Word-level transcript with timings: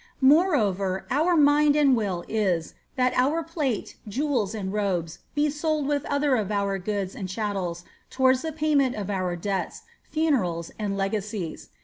Moreover, 0.23 1.05
our 1.11 1.37
mind 1.37 1.75
and 1.75 1.95
will 1.95 2.25
is, 2.27 2.73
that 2.95 3.13
our 3.15 3.43
plate, 3.43 3.97
jewels, 4.07 4.55
and 4.55 4.73
robes, 4.73 5.19
be 5.35 5.47
sold 5.51 5.85
with 5.85 6.05
other 6.05 6.37
of 6.37 6.49
our 6.51 6.79
goods 6.79 7.13
and 7.15 7.29
chattels, 7.29 7.85
toM 8.09 8.25
ards 8.25 8.41
the 8.41 8.51
payment 8.51 8.95
of 8.95 9.11
our 9.11 9.35
debts, 9.35 9.83
lune 10.15 10.39
rels, 10.39 10.71
and 10.79 10.97
legacies. 10.97 11.69